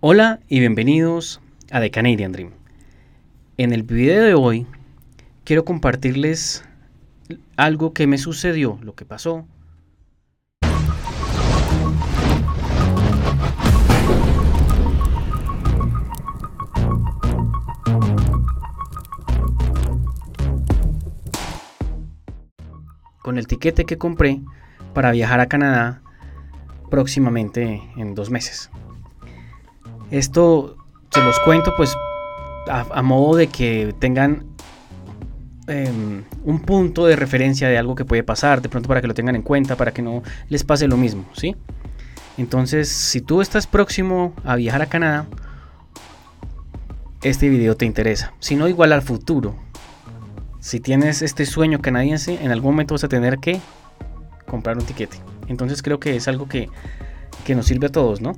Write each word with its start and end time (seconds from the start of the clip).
Hola 0.00 0.38
y 0.46 0.60
bienvenidos 0.60 1.40
a 1.72 1.80
The 1.80 1.90
Canadian 1.90 2.30
Dream. 2.30 2.52
En 3.56 3.72
el 3.72 3.82
video 3.82 4.22
de 4.22 4.34
hoy 4.34 4.64
quiero 5.42 5.64
compartirles 5.64 6.64
algo 7.56 7.92
que 7.92 8.06
me 8.06 8.16
sucedió, 8.16 8.78
lo 8.80 8.94
que 8.94 9.04
pasó. 9.04 9.44
Con 23.20 23.36
el 23.36 23.48
tiquete 23.48 23.84
que 23.84 23.98
compré 23.98 24.42
para 24.94 25.10
viajar 25.10 25.40
a 25.40 25.48
Canadá 25.48 26.02
próximamente 26.88 27.82
en 27.96 28.14
dos 28.14 28.30
meses. 28.30 28.70
Esto 30.10 30.76
se 31.10 31.22
los 31.22 31.38
cuento 31.40 31.74
pues 31.76 31.94
a, 32.68 33.02
modo 33.02 33.36
de 33.36 33.46
que 33.46 33.94
tengan 33.98 34.44
em, 35.66 36.24
un 36.44 36.60
punto 36.60 37.06
de 37.06 37.16
referencia 37.16 37.68
de 37.68 37.78
algo 37.78 37.94
que 37.94 38.04
puede 38.04 38.22
pasar, 38.22 38.62
de 38.62 38.68
pronto 38.68 38.88
para 38.88 39.00
que 39.00 39.06
lo 39.06 39.14
tengan 39.14 39.36
en 39.36 39.42
cuenta, 39.42 39.76
para 39.76 39.92
que 39.92 40.02
no 40.02 40.22
les 40.48 40.64
pase 40.64 40.86
lo 40.86 40.96
mismo, 40.96 41.24
¿sí? 41.32 41.56
Entonces, 42.36 42.88
si 42.88 43.20
tú 43.20 43.40
estás 43.40 43.66
próximo 43.66 44.32
a 44.44 44.56
viajar 44.56 44.82
a 44.82 44.86
Canadá, 44.86 45.26
este 47.22 47.48
video 47.48 47.76
te 47.76 47.84
interesa. 47.84 48.32
Si 48.38 48.54
no, 48.54 48.68
igual 48.68 48.92
al 48.92 49.02
futuro. 49.02 49.56
Si 50.60 50.78
tienes 50.78 51.22
este 51.22 51.46
sueño 51.46 51.80
canadiense, 51.80 52.38
en 52.42 52.52
algún 52.52 52.72
momento 52.72 52.94
vas 52.94 53.04
a 53.04 53.08
tener 53.08 53.38
que 53.38 53.60
comprar 54.46 54.78
un 54.78 54.84
tiquete. 54.84 55.18
Entonces 55.48 55.82
creo 55.82 55.98
que 55.98 56.14
es 56.14 56.28
algo 56.28 56.48
que, 56.48 56.68
que 57.44 57.54
nos 57.54 57.66
sirve 57.66 57.86
a 57.86 57.90
todos, 57.90 58.20
¿no? 58.20 58.34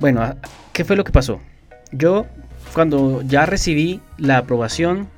Bueno, 0.00 0.36
¿qué 0.72 0.84
fue 0.84 0.94
lo 0.94 1.02
que 1.02 1.10
pasó? 1.10 1.40
Yo, 1.90 2.26
cuando 2.72 3.22
ya 3.22 3.46
recibí 3.46 4.00
la 4.16 4.38
aprobación, 4.38 5.08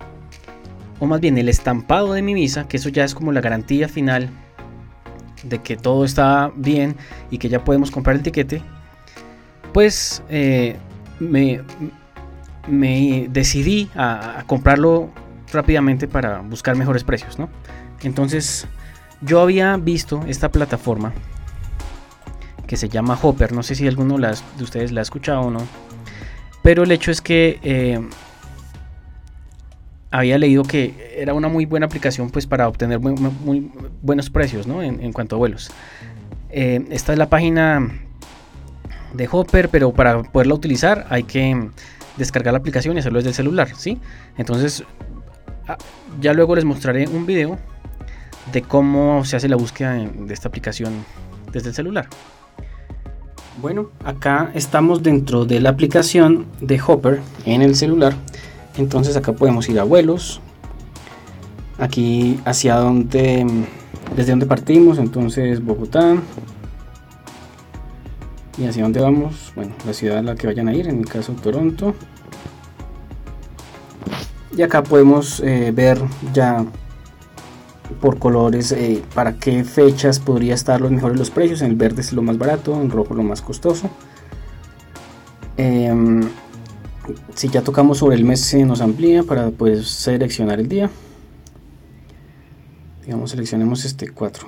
o 0.98 1.06
más 1.06 1.20
bien 1.20 1.36
el 1.36 1.48
estampado 1.48 2.14
de 2.14 2.22
mi 2.22 2.32
visa, 2.32 2.66
que 2.66 2.78
eso 2.78 2.88
ya 2.88 3.04
es 3.04 3.14
como 3.14 3.32
la 3.32 3.42
garantía 3.42 3.88
final 3.88 4.30
de 5.42 5.58
que 5.58 5.76
todo 5.76 6.04
está 6.04 6.50
bien 6.54 6.96
y 7.30 7.38
que 7.38 7.48
ya 7.48 7.62
podemos 7.62 7.90
comprar 7.90 8.16
el 8.16 8.22
tiquete, 8.22 8.62
pues 9.72 10.22
eh, 10.30 10.76
me, 11.18 11.62
decidí 13.28 13.90
a, 13.94 14.44
comprarlo 14.46 15.10
rápidamente 15.52 16.08
para 16.08 16.40
buscar 16.40 16.76
mejores 16.76 17.04
precios, 17.04 17.38
¿no? 17.38 17.50
Entonces, 18.02 18.66
yo 19.20 19.40
había 19.42 19.76
visto 19.76 20.22
esta 20.26 20.50
plataforma 20.50 21.12
que 22.70 22.76
se 22.76 22.88
llama 22.88 23.18
Hopper. 23.20 23.50
No 23.50 23.64
sé 23.64 23.74
si 23.74 23.88
alguno 23.88 24.16
de 24.16 24.62
ustedes 24.62 24.92
la 24.92 25.00
ha 25.00 25.02
escuchado 25.02 25.40
o 25.40 25.50
no. 25.50 25.58
Pero 26.62 26.84
el 26.84 26.92
hecho 26.92 27.10
es 27.10 27.20
que 27.20 27.58
eh, 27.64 28.00
había 30.12 30.38
leído 30.38 30.62
que 30.62 31.16
era 31.16 31.34
una 31.34 31.48
muy 31.48 31.66
buena 31.66 31.86
aplicación 31.86 32.30
pues 32.30 32.46
para 32.46 32.68
obtener 32.68 33.00
muy, 33.00 33.72
buenos 34.02 34.30
precios 34.30 34.68
¿no? 34.68 34.84
en, 34.84 35.12
cuanto 35.12 35.34
a 35.34 35.38
vuelos. 35.40 35.72
Eh, 36.50 36.86
esta 36.90 37.12
es 37.12 37.18
la 37.18 37.28
página 37.28 37.90
de 39.14 39.28
Hopper, 39.28 39.68
pero 39.68 39.92
para 39.92 40.22
poderla 40.22 40.54
utilizar 40.54 41.08
hay 41.10 41.24
que 41.24 41.70
descargar 42.18 42.52
la 42.52 42.60
aplicación 42.60 42.94
y 42.94 43.00
hacerlo 43.00 43.18
desde 43.18 43.30
el 43.30 43.34
celular, 43.34 43.74
¿sí? 43.74 43.98
Entonces, 44.38 44.84
ah, 45.66 45.76
ya 46.20 46.34
luego 46.34 46.54
les 46.54 46.64
mostraré 46.64 47.08
un 47.08 47.26
video 47.26 47.58
de 48.52 48.62
cómo 48.62 49.24
se 49.24 49.34
hace 49.34 49.48
la 49.48 49.56
búsqueda 49.56 49.94
de 49.94 50.32
esta 50.32 50.46
aplicación 50.46 51.04
desde 51.50 51.70
el 51.70 51.74
celular. 51.74 52.06
Bueno, 53.58 53.90
acá 54.04 54.52
estamos 54.54 55.02
dentro 55.02 55.44
de 55.44 55.60
la 55.60 55.70
aplicación 55.70 56.46
de 56.60 56.80
Hopper 56.80 57.20
en 57.44 57.62
el 57.62 57.74
celular. 57.74 58.14
Entonces 58.78 59.16
acá 59.16 59.32
podemos 59.32 59.68
ir 59.68 59.78
a 59.80 59.84
vuelos. 59.84 60.40
Aquí 61.78 62.40
hacia 62.44 62.76
donde, 62.76 63.46
desde 64.16 64.30
donde 64.30 64.46
partimos, 64.46 64.98
entonces 64.98 65.62
Bogotá. 65.64 66.16
Y 68.56 68.66
hacia 68.66 68.82
dónde 68.82 69.00
vamos, 69.00 69.52
bueno, 69.56 69.74
la 69.86 69.94
ciudad 69.94 70.18
a 70.18 70.22
la 70.22 70.34
que 70.36 70.46
vayan 70.46 70.68
a 70.68 70.74
ir, 70.74 70.86
en 70.86 70.98
mi 70.98 71.04
caso 71.04 71.32
Toronto. 71.32 71.94
Y 74.56 74.62
acá 74.62 74.82
podemos 74.82 75.40
eh, 75.40 75.72
ver 75.74 76.00
ya 76.32 76.64
por 78.00 78.18
colores 78.18 78.72
eh, 78.72 79.02
para 79.14 79.34
qué 79.34 79.64
fechas 79.64 80.18
podría 80.18 80.54
estar 80.54 80.80
los 80.80 80.90
mejores 80.90 81.18
los 81.18 81.30
precios. 81.30 81.62
En 81.62 81.70
el 81.70 81.76
verde 81.76 82.00
es 82.00 82.12
lo 82.12 82.22
más 82.22 82.38
barato, 82.38 82.80
en 82.80 82.90
rojo 82.90 83.14
lo 83.14 83.22
más 83.22 83.42
costoso. 83.42 83.90
Em, 85.56 86.22
si 87.34 87.48
ya 87.48 87.62
tocamos 87.62 87.98
sobre 87.98 88.16
el 88.16 88.24
mes 88.24 88.40
se 88.40 88.64
nos 88.64 88.80
amplía 88.80 89.22
para 89.22 89.50
seleccionar 89.82 90.60
el 90.60 90.68
día. 90.68 90.90
Digamos 93.04 93.30
seleccionemos 93.30 93.84
este 93.84 94.08
4. 94.08 94.46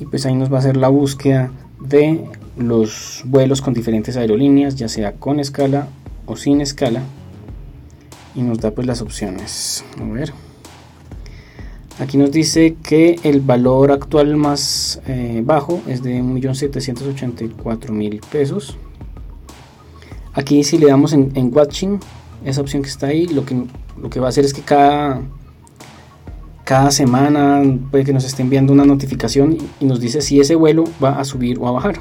Y 0.00 0.06
pues 0.06 0.26
ahí 0.26 0.34
nos 0.34 0.52
va 0.52 0.56
a 0.56 0.60
hacer 0.60 0.76
la 0.76 0.88
búsqueda 0.88 1.50
de 1.80 2.28
los 2.58 3.22
vuelos 3.24 3.62
con 3.62 3.72
diferentes 3.72 4.16
aerolíneas, 4.16 4.76
ya 4.76 4.88
sea 4.88 5.12
con 5.12 5.40
escala 5.40 5.88
o 6.26 6.36
sin 6.36 6.60
escala 6.60 7.02
y 8.36 8.42
nos 8.42 8.60
da 8.60 8.70
pues 8.70 8.86
las 8.86 9.00
opciones. 9.02 9.84
A 10.00 10.04
ver. 10.04 10.32
Aquí 11.98 12.18
nos 12.18 12.30
dice 12.30 12.76
que 12.82 13.18
el 13.22 13.40
valor 13.40 13.90
actual 13.90 14.36
más 14.36 15.00
eh, 15.06 15.40
bajo 15.42 15.80
es 15.86 16.02
de 16.02 16.20
1.784.000 16.22 18.20
pesos. 18.26 18.76
Aquí 20.34 20.62
si 20.62 20.76
le 20.76 20.88
damos 20.88 21.14
en, 21.14 21.50
watching 21.54 21.98
esa 22.44 22.60
opción 22.60 22.82
que 22.82 22.90
está 22.90 23.06
ahí 23.06 23.26
lo 23.26 23.46
que, 23.46 23.64
lo 23.98 24.10
que 24.10 24.20
va 24.20 24.26
a 24.26 24.28
hacer 24.28 24.44
es 24.44 24.52
que 24.52 24.60
cada 24.60 25.22
cada 26.64 26.90
semana 26.90 27.62
puede 27.90 28.04
que 28.04 28.12
nos 28.12 28.24
esté 28.24 28.42
enviando 28.42 28.74
una 28.74 28.84
notificación 28.84 29.56
y 29.80 29.84
nos 29.86 30.00
dice 30.00 30.20
si 30.20 30.40
ese 30.40 30.56
vuelo 30.56 30.84
va 31.02 31.18
a 31.18 31.24
subir 31.24 31.58
o 31.58 31.68
a 31.68 31.70
bajar. 31.70 32.00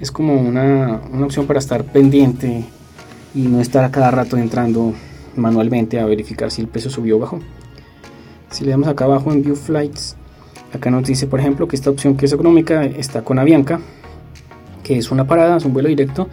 Es 0.00 0.10
como 0.10 0.34
una, 0.40 1.02
una 1.12 1.26
opción 1.26 1.46
para 1.46 1.58
estar 1.58 1.84
pendiente 1.84 2.64
y 3.34 3.42
no 3.42 3.60
estar 3.60 3.84
a 3.84 3.90
cada 3.90 4.10
rato 4.10 4.38
entrando 4.38 4.94
manualmente 5.36 6.00
a 6.00 6.06
verificar 6.06 6.50
si 6.50 6.62
el 6.62 6.68
peso 6.68 6.90
subió 6.90 7.16
o 7.16 7.20
bajó. 7.20 7.40
Si 8.50 8.64
le 8.64 8.70
damos 8.70 8.88
acá 8.88 9.04
abajo 9.04 9.32
en 9.32 9.42
View 9.42 9.56
Flights, 9.56 10.16
acá 10.72 10.90
nos 10.90 11.06
dice 11.06 11.26
por 11.26 11.40
ejemplo 11.40 11.66
que 11.66 11.76
esta 11.76 11.90
opción 11.90 12.16
que 12.16 12.26
es 12.26 12.32
económica 12.32 12.84
está 12.84 13.22
con 13.22 13.38
Avianca, 13.38 13.80
que 14.82 14.98
es 14.98 15.10
una 15.10 15.26
parada, 15.26 15.56
es 15.56 15.64
un 15.64 15.72
vuelo 15.72 15.88
directo, 15.88 16.28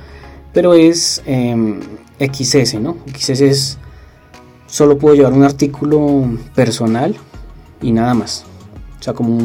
pero 0.53 0.73
es 0.73 1.23
em, 1.25 1.79
XS, 2.19 2.79
¿no? 2.79 2.97
XS 3.17 3.41
es 3.41 3.78
solo 4.67 4.97
puedo 4.97 5.16
llevar 5.16 5.34
un 5.34 5.44
artículo 5.44 6.25
personal 6.53 7.16
y 7.81 7.91
nada 7.91 8.13
más. 8.13 8.45
O 9.00 9.03
sea, 9.03 9.13
como 9.13 9.35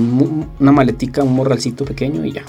una 0.60 0.72
maletica, 0.72 1.22
un 1.22 1.34
morralcito 1.34 1.84
pequeño 1.84 2.24
y 2.26 2.32
ya. 2.32 2.42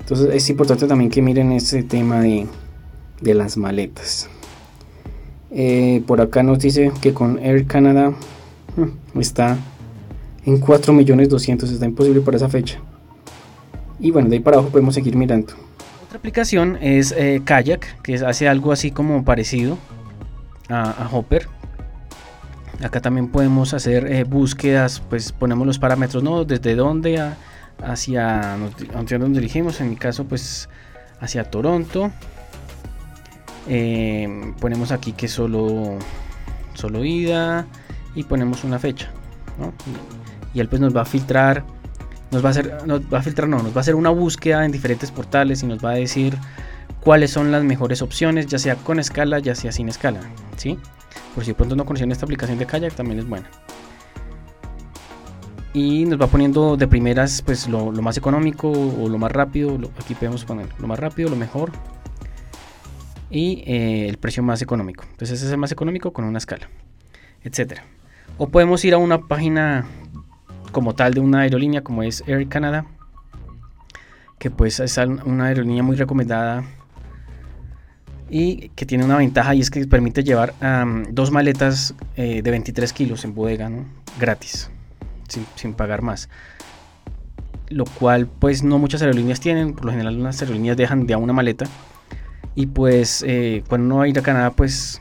Entonces 0.00 0.34
es 0.34 0.48
importante 0.48 0.86
también 0.86 1.10
que 1.10 1.20
miren 1.20 1.52
ese 1.52 1.82
tema 1.82 2.20
de 2.20 2.48
las 3.34 3.56
maletas. 3.56 4.30
Eh, 5.52 6.02
por 6.06 6.20
acá 6.20 6.42
nos 6.42 6.60
dice 6.60 6.92
que 7.00 7.12
con 7.12 7.38
Air 7.38 7.66
Canada 7.66 8.12
hmm, 8.76 9.20
está 9.20 9.58
en 10.46 10.60
4.200.000, 10.60 11.64
está 11.64 11.84
imposible 11.84 12.20
para 12.20 12.36
esa 12.36 12.48
fecha. 12.48 12.78
Y 13.98 14.10
bueno, 14.10 14.28
de 14.28 14.36
ahí 14.36 14.40
para 14.40 14.56
abajo 14.56 14.70
podemos 14.70 14.94
seguir 14.94 15.16
mirando. 15.16 15.52
Otra 16.04 16.18
aplicación 16.18 16.78
es 16.80 17.12
eh, 17.16 17.42
Kayak, 17.44 18.02
que 18.02 18.14
hace 18.14 18.48
algo 18.48 18.72
así 18.72 18.90
como 18.90 19.24
parecido 19.24 19.78
a, 20.68 21.08
Hopper. 21.12 21.48
Acá 22.82 23.00
también 23.00 23.28
podemos 23.28 23.74
hacer 23.74 24.10
eh, 24.10 24.24
búsquedas, 24.24 25.00
pues 25.10 25.32
ponemos 25.32 25.66
los 25.66 25.78
parámetros, 25.78 26.22
¿no? 26.22 26.44
Desde 26.44 26.74
dónde 26.74 27.20
hacia, 27.82 28.54
hacia 28.94 29.18
donde 29.18 29.40
dirigimos, 29.40 29.80
en 29.80 29.90
mi 29.90 29.96
caso 29.96 30.24
pues 30.24 30.68
hacia 31.20 31.44
Toronto. 31.44 32.10
Eh, 33.72 34.52
ponemos 34.58 34.90
aquí 34.90 35.12
que 35.12 35.28
solo, 35.28 35.96
solo 36.74 37.04
ida 37.04 37.66
y 38.16 38.24
ponemos 38.24 38.64
una 38.64 38.80
fecha. 38.80 39.12
Y 40.52 40.58
él 40.58 40.68
pues 40.68 40.80
nos 40.80 40.94
va 40.94 41.02
a 41.02 41.04
filtrar, 41.04 41.62
nos 42.32 42.44
va 42.44 42.48
a 42.48 42.50
hacer, 42.50 42.84
nos 42.84 43.02
va 43.02 43.18
a 43.20 43.22
filtrar, 43.22 43.48
no, 43.48 43.62
nos 43.62 43.72
va 43.72 43.76
a 43.76 43.80
hacer 43.80 43.94
una 43.94 44.10
búsqueda 44.10 44.64
en 44.64 44.72
diferentes 44.72 45.12
portales 45.12 45.62
y 45.62 45.66
nos 45.66 45.84
va 45.84 45.90
a 45.90 45.94
decir 45.94 46.36
cuáles 47.00 47.30
son 47.30 47.52
las 47.52 47.62
mejores 47.62 48.02
opciones, 48.02 48.46
ya 48.46 48.58
sea 48.58 48.74
con 48.74 48.98
escala, 48.98 49.38
ya 49.38 49.54
sea 49.54 49.70
sin 49.70 49.88
escala. 49.88 50.18
¿sí? 50.56 50.76
Por 51.36 51.44
si 51.44 51.52
pronto 51.52 51.76
no 51.76 51.84
conocen 51.86 52.10
esta 52.10 52.24
aplicación 52.26 52.58
de 52.58 52.66
Kayak, 52.66 52.94
también 52.94 53.20
es 53.20 53.28
buena. 53.28 53.48
Y 55.72 56.06
nos 56.06 56.20
va 56.20 56.26
poniendo 56.26 56.76
de 56.76 56.88
primeras 56.88 57.40
pues 57.42 57.68
lo, 57.68 57.92
más 57.92 58.16
económico 58.16 58.68
o 58.68 59.08
lo 59.08 59.16
más 59.16 59.30
rápido. 59.30 59.78
aquí 60.02 60.14
podemos 60.14 60.44
poner 60.44 60.66
lo 60.80 60.88
más 60.88 60.98
rápido, 60.98 61.30
lo 61.30 61.36
mejor, 61.36 61.70
y 63.30 63.62
eh, 63.66 64.08
el 64.08 64.18
precio 64.18 64.42
más 64.42 64.60
económico. 64.62 65.04
Entonces 65.04 65.38
ese 65.38 65.46
es 65.46 65.52
el 65.52 65.58
más 65.58 65.72
económico 65.72 66.12
con 66.12 66.24
una 66.24 66.38
escala, 66.38 66.68
etcétera. 67.42 67.84
O 68.38 68.48
podemos 68.48 68.84
ir 68.84 68.94
a 68.94 68.98
una 68.98 69.26
página 69.26 69.86
como 70.72 70.94
tal 70.94 71.14
de 71.14 71.20
una 71.20 71.40
aerolínea 71.40 71.82
como 71.82 72.02
es 72.02 72.22
Air 72.26 72.48
Canada, 72.48 72.86
que 74.38 74.50
pues 74.50 74.80
es 74.80 74.96
una 74.98 75.46
aerolínea 75.46 75.82
muy 75.82 75.96
recomendada 75.96 76.64
y 78.30 78.70
que 78.70 78.86
tiene 78.86 79.04
una 79.04 79.16
ventaja 79.16 79.54
y 79.54 79.60
es 79.60 79.70
que 79.70 79.86
permite 79.86 80.22
llevar 80.22 80.54
dos 81.10 81.30
maletas 81.30 81.94
eh, 82.16 82.42
de 82.42 82.50
23 82.50 82.92
kilos 82.92 83.24
en 83.24 83.34
bodega, 83.34 83.70
gratis, 84.18 84.70
sin, 85.56 85.74
pagar 85.74 86.02
más. 86.02 86.28
Lo 87.68 87.84
cual 87.84 88.26
pues 88.26 88.62
no 88.62 88.78
muchas 88.78 89.02
aerolíneas 89.02 89.40
tienen, 89.40 89.74
por 89.74 89.84
lo 89.84 89.92
general 89.92 90.18
unas 90.18 90.40
aerolíneas 90.40 90.76
dejan 90.76 91.06
de 91.06 91.14
a 91.14 91.18
una 91.18 91.32
maleta 91.32 91.66
y 92.54 92.66
pues 92.66 93.24
eh, 93.26 93.62
cuando 93.68 93.86
uno 93.86 93.96
va 93.98 94.04
a 94.04 94.08
ir 94.08 94.18
a 94.18 94.22
Canadá 94.22 94.50
pues 94.50 95.00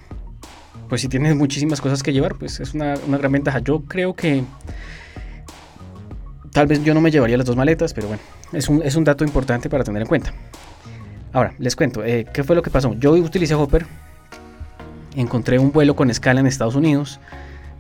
pues 0.88 1.02
si 1.02 1.08
tienes 1.08 1.36
muchísimas 1.36 1.80
cosas 1.80 2.02
que 2.02 2.12
llevar 2.12 2.36
pues 2.36 2.60
es 2.60 2.74
una, 2.74 2.96
gran 2.96 3.32
ventaja. 3.32 3.60
Yo 3.60 3.82
creo 3.82 4.16
que 4.16 4.44
tal 6.52 6.68
vez 6.68 6.84
yo 6.84 6.94
no 6.94 7.02
me 7.02 7.12
llevaría 7.12 7.38
las 7.38 7.46
dos 7.46 7.56
maletas, 7.56 7.94
pero 7.94 8.08
bueno, 8.08 8.22
es 8.52 8.68
un, 8.68 8.82
es 8.82 8.96
un 8.96 9.04
dato 9.04 9.24
importante 9.24 9.70
para 9.70 9.84
tener 9.84 10.02
en 10.02 10.08
cuenta. 10.08 10.34
Ahora, 11.32 11.54
les 11.60 11.76
cuento, 11.76 12.04
eh, 12.04 12.26
¿qué 12.34 12.44
fue 12.44 12.56
lo 12.56 12.64
que 12.64 12.72
pasó? 12.72 12.96
Yo 12.96 13.12
utilicé 13.12 13.54
Hopper, 13.54 13.86
encontré 15.16 15.60
un 15.60 15.72
vuelo 15.72 15.96
con 15.96 16.10
escala 16.10 16.40
en 16.40 16.48
Estados 16.48 16.74
Unidos, 16.74 17.20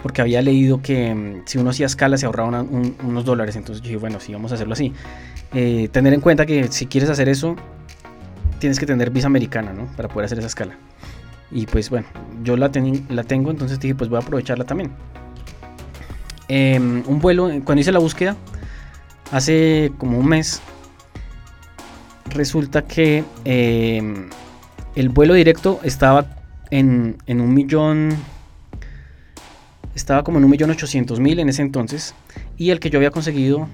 porque 0.03 0.21
había 0.21 0.43
leído 0.43 0.83
que 0.83 1.13
mm, 1.15 1.41
si 1.45 1.57
uno 1.57 1.71
hacía 1.71 1.87
escala 1.87 2.17
se 2.17 2.27
ahorraba 2.27 2.61
unos 2.61 3.25
dólares, 3.25 3.55
entonces 3.55 3.81
dije, 3.81 3.97
bueno, 3.97 4.19
sí, 4.19 4.33
vamos 4.33 4.51
a 4.51 4.55
hacerlo 4.55 4.73
así. 4.73 4.93
Eh, 5.53 5.89
tener 5.91 6.13
en 6.13 6.21
cuenta 6.21 6.45
que 6.45 6.67
si 6.67 6.85
quieres 6.85 7.09
hacer 7.09 7.27
eso, 7.27 7.55
tienes 8.59 8.79
que 8.79 8.85
tener 8.85 9.09
visa 9.09 9.27
americana, 9.27 9.73
¿no? 9.73 9.87
Para 9.95 10.09
poder 10.09 10.25
hacer 10.25 10.39
esa 10.39 10.47
escala. 10.47 10.75
Y 11.51 11.65
pues 11.65 11.89
bueno, 11.89 12.07
yo 12.43 12.55
la, 12.55 12.71
la 13.09 13.23
tengo, 13.23 13.51
entonces 13.51 13.79
dije, 13.79 13.95
pues 13.95 14.09
voy 14.09 14.17
a 14.17 14.21
aprovecharla 14.21 14.65
también. 14.65 14.91
Em, 16.47 17.03
un 17.07 17.19
vuelo, 17.19 17.49
cuando 17.63 17.81
hice 17.81 17.91
la 17.91 17.99
búsqueda, 17.99 18.35
hace 19.31 19.91
como 19.97 20.19
un 20.19 20.27
mes, 20.27 20.61
resulta 22.29 22.83
que 22.83 23.23
eh, 23.45 24.27
el 24.95 25.09
vuelo 25.09 25.33
directo 25.33 25.79
estaba 25.83 26.25
en, 26.71 27.17
un 27.27 27.53
millón. 27.53 28.15
Estaba 29.95 30.23
como 30.23 30.37
en 30.37 30.45
un 30.45 30.51
millón 30.51 30.69
ochocientos 30.69 31.19
mil 31.19 31.39
en 31.39 31.49
ese 31.49 31.61
entonces. 31.61 32.15
Y 32.57 32.69
el 32.71 32.79
que 32.79 32.89
yo 32.89 32.99
había 32.99 33.11
conseguido 33.11 33.67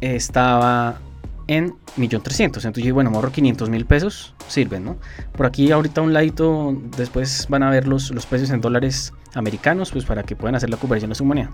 estaba 0.00 1.00
en 1.46 1.74
millón 1.96 2.22
trescientos. 2.22 2.64
Entonces 2.64 2.86
yo 2.88 2.94
bueno, 2.94 3.10
morro 3.10 3.32
500 3.32 3.70
mil 3.70 3.86
pesos, 3.86 4.34
sirven, 4.48 4.84
¿no? 4.84 4.96
Por 5.36 5.46
aquí 5.46 5.70
ahorita 5.70 6.00
a 6.00 6.04
un 6.04 6.12
ladito, 6.12 6.76
después 6.96 7.46
van 7.48 7.62
a 7.62 7.70
ver 7.70 7.86
los, 7.86 8.10
los 8.10 8.26
precios 8.26 8.50
en 8.50 8.60
dólares 8.60 9.12
americanos, 9.34 9.90
pues 9.90 10.04
para 10.04 10.22
que 10.22 10.36
puedan 10.36 10.54
hacer 10.54 10.70
la 10.70 10.76
conversión 10.76 11.12
a 11.12 11.14
su 11.14 11.24
moneda. 11.24 11.50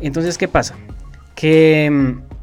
Entonces, 0.00 0.38
¿qué 0.38 0.48
pasa? 0.48 0.74
Que 1.34 1.90
mm, 1.90 2.34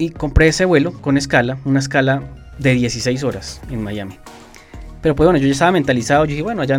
y 0.00 0.10
compré 0.10 0.48
ese 0.48 0.64
vuelo 0.64 0.92
con 0.92 1.18
escala, 1.18 1.58
una 1.64 1.78
escala 1.78 2.22
de 2.58 2.74
16 2.74 3.22
horas 3.22 3.60
en 3.70 3.82
Miami. 3.82 4.18
Pero 5.02 5.14
pues 5.14 5.26
bueno, 5.26 5.38
yo 5.38 5.46
ya 5.46 5.52
estaba 5.52 5.72
mentalizado, 5.72 6.24
yo 6.24 6.30
dije, 6.30 6.42
bueno, 6.42 6.62
allá 6.62 6.78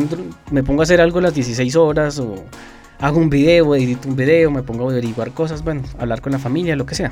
me 0.51 0.63
pongo 0.63 0.81
a 0.81 0.83
hacer 0.83 1.01
algo 1.01 1.21
las 1.21 1.33
16 1.33 1.75
horas 1.75 2.19
o 2.19 2.43
hago 3.01 3.19
un 3.19 3.29
video, 3.29 3.75
edito 3.75 4.07
un 4.07 4.15
video, 4.15 4.51
me 4.51 4.63
pongo 4.63 4.87
a 4.87 4.91
averiguar 4.91 5.31
cosas, 5.31 5.63
bueno, 5.63 5.83
hablar 5.99 6.21
con 6.21 6.31
la 6.31 6.39
familia, 6.39 6.75
lo 6.75 6.85
que 6.85 6.95
sea. 6.95 7.11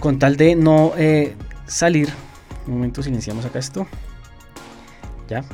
Con 0.00 0.18
tal 0.18 0.36
de 0.36 0.54
no 0.54 0.92
eh, 0.96 1.34
salir, 1.66 2.08
un 2.66 2.74
momento 2.74 3.02
silenciamos 3.02 3.44
acá 3.44 3.58
esto, 3.58 3.86
ya, 5.28 5.44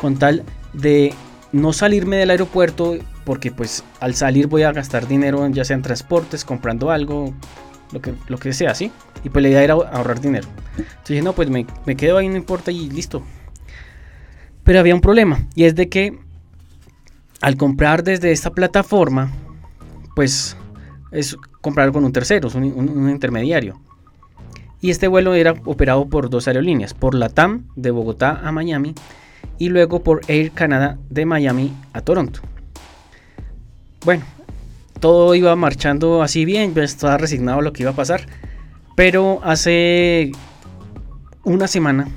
con 0.00 0.16
tal 0.18 0.44
de 0.72 1.14
no 1.52 1.72
salirme 1.72 2.16
del 2.16 2.30
aeropuerto 2.30 2.96
porque 3.24 3.50
pues 3.50 3.82
al 4.00 4.14
salir 4.14 4.46
voy 4.46 4.62
a 4.62 4.72
gastar 4.72 5.08
dinero 5.08 5.46
ya 5.48 5.64
sea 5.64 5.76
en 5.76 5.82
transportes, 5.82 6.44
comprando 6.44 6.90
algo, 6.90 7.34
lo 7.92 8.00
que, 8.00 8.14
lo 8.28 8.38
que 8.38 8.52
sea, 8.52 8.74
¿sí? 8.74 8.92
Y 9.24 9.30
pues 9.30 9.42
la 9.42 9.48
idea 9.48 9.62
era 9.62 9.74
ahorrar 9.74 10.20
dinero. 10.20 10.48
Entonces 10.76 11.08
dije, 11.08 11.22
no, 11.22 11.32
pues 11.32 11.50
me, 11.50 11.66
quedo 11.96 12.18
ahí, 12.18 12.28
no 12.28 12.36
importa 12.36 12.70
y 12.70 12.88
listo. 12.88 13.22
Pero 14.62 14.80
había 14.80 14.94
un 14.94 15.00
problema 15.00 15.46
y 15.54 15.64
es 15.64 15.74
de 15.74 15.88
que 15.88 16.18
al 17.46 17.56
comprar 17.56 18.02
desde 18.02 18.32
esta 18.32 18.50
plataforma, 18.50 19.30
pues 20.16 20.56
es 21.12 21.36
comprar 21.60 21.92
con 21.92 22.04
un 22.04 22.10
tercero, 22.10 22.48
un, 22.52 22.64
un, 22.64 23.08
intermediario. 23.08 23.80
Y 24.80 24.90
este 24.90 25.06
vuelo 25.06 25.32
era 25.32 25.54
operado 25.64 26.06
por 26.06 26.28
dos 26.28 26.48
aerolíneas, 26.48 26.92
por 26.92 27.14
la 27.14 27.28
TAM 27.28 27.68
de 27.76 27.92
Bogotá 27.92 28.40
a 28.42 28.50
Miami 28.50 28.96
y 29.58 29.68
luego 29.68 30.02
por 30.02 30.22
Air 30.26 30.50
Canada 30.50 30.98
de 31.08 31.24
Miami 31.24 31.72
a 31.92 32.00
Toronto. 32.00 32.40
Bueno, 34.04 34.24
todo 34.98 35.32
iba 35.36 35.54
marchando 35.54 36.24
así 36.24 36.44
bien, 36.44 36.74
yo 36.74 36.82
estaba 36.82 37.16
resignado 37.16 37.60
a 37.60 37.62
lo 37.62 37.72
que 37.72 37.84
iba 37.84 37.92
a 37.92 37.96
pasar. 37.96 38.26
Pero 38.96 39.38
hace 39.44 40.32
una 41.44 41.68
semana 41.68 42.08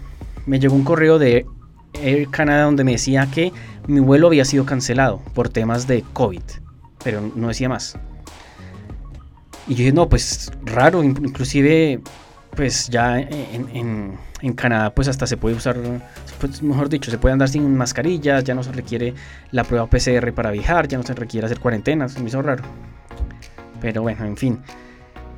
me 0.47 0.59
llegó 0.59 0.73
un 0.73 0.83
correo 0.83 1.19
de 1.19 1.45
Air 1.93 2.29
Canada 2.29 2.63
donde 2.63 2.83
me 2.83 2.91
decía 2.91 3.27
que 3.31 3.51
mi 3.87 3.99
vuelo 3.99 4.27
había 4.27 4.45
sido 4.45 4.65
cancelado 4.65 5.21
por 5.33 5.49
temas 5.49 5.87
de 5.87 6.03
COVID, 6.13 6.41
pero 7.03 7.31
no 7.35 7.47
decía 7.47 7.69
más. 7.69 7.97
Y 9.67 9.73
yo 9.73 9.77
dije, 9.79 9.93
no, 9.93 10.09
pues 10.09 10.51
raro, 10.63 11.03
inclusive 11.03 12.01
pues 12.55 12.89
ya 12.89 13.19
en, 13.19 14.17
en, 14.41 14.53
Canadá 14.53 14.93
pues 14.93 15.07
hasta 15.07 15.27
se 15.27 15.37
puede 15.37 15.55
usar, 15.55 15.77
pues, 16.39 16.61
mejor 16.63 16.89
dicho, 16.89 17.11
se 17.11 17.17
puede 17.17 17.33
andar 17.33 17.49
sin 17.49 17.75
mascarillas, 17.75 18.43
ya 18.43 18.55
no 18.55 18.63
se 18.63 18.71
requiere 18.71 19.13
la 19.51 19.63
prueba 19.63 19.87
PCR 19.87 20.33
para 20.33 20.51
viajar, 20.51 20.87
ya 20.87 20.97
no 20.97 21.03
se 21.03 21.13
requiere 21.13 21.45
hacer 21.45 21.59
cuarentenas, 21.59 22.19
me 22.19 22.29
hizo 22.29 22.41
raro. 22.41 22.63
Pero 23.81 24.01
bueno, 24.01 24.25
en 24.25 24.37
fin. 24.37 24.59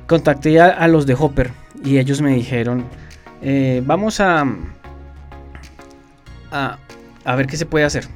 Contacté 0.06 0.60
a, 0.60 0.86
los 0.88 1.06
de 1.06 1.14
Hopper 1.14 1.50
y 1.84 1.98
ellos 1.98 2.20
me 2.20 2.34
dijeron, 2.34 2.84
eh, 3.40 3.82
vamos 3.84 4.20
a, 4.20 4.46
a, 6.52 6.78
ver 7.36 7.46
qué 7.46 7.56
se 7.56 7.66
puede 7.66 7.84
hacer. 7.84 8.06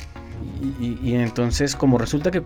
Y, 0.80 1.14
entonces 1.14 1.74
como 1.74 1.98
resulta 1.98 2.30
que, 2.30 2.42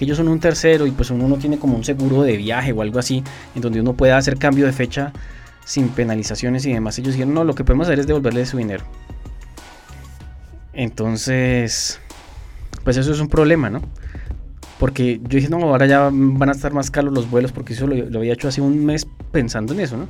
ellos 0.00 0.16
son 0.16 0.28
un 0.28 0.40
tercero 0.40 0.86
y 0.86 0.92
pues 0.92 1.10
uno 1.10 1.28
no 1.28 1.36
tiene 1.36 1.58
como 1.58 1.76
un 1.76 1.84
seguro 1.84 2.22
de 2.22 2.38
viaje 2.38 2.72
o 2.72 2.80
algo 2.80 2.98
así, 2.98 3.22
en 3.54 3.60
donde 3.60 3.80
uno 3.80 3.92
pueda 3.92 4.16
hacer 4.16 4.38
cambio 4.38 4.64
de 4.64 4.72
fecha 4.72 5.12
sin 5.66 5.90
penalizaciones 5.90 6.64
y 6.64 6.72
demás. 6.72 6.98
Ellos 6.98 7.12
dijeron, 7.12 7.34
no, 7.34 7.44
lo 7.44 7.54
que 7.54 7.64
podemos 7.64 7.86
hacer 7.86 8.00
es 8.00 8.06
devolverle 8.06 8.46
su 8.46 8.56
dinero. 8.56 8.82
Entonces, 10.72 12.00
pues 12.82 12.96
eso 12.96 13.12
es 13.12 13.20
un 13.20 13.28
problema, 13.28 13.68
¿no? 13.68 13.82
Porque 14.78 15.20
yo 15.22 15.36
dije, 15.36 15.50
no, 15.50 15.58
ahora 15.58 15.84
ya 15.84 16.08
van 16.10 16.48
a 16.48 16.52
estar 16.52 16.72
más 16.72 16.90
caros 16.90 17.12
los 17.12 17.30
vuelos 17.30 17.52
porque 17.52 17.74
eso 17.74 17.86
lo, 17.86 18.18
había 18.18 18.32
hecho 18.32 18.48
hace 18.48 18.62
un 18.62 18.86
mes 18.86 19.06
pensando 19.30 19.74
en 19.74 19.80
eso, 19.80 19.98
¿no? 19.98 20.08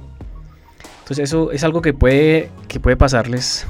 Entonces 1.00 1.24
eso 1.24 1.50
es 1.50 1.64
algo 1.64 1.82
que 1.82 1.92
puede, 1.92 2.50
que 2.68 2.78
puede 2.78 2.96
pasarles. 2.96 3.66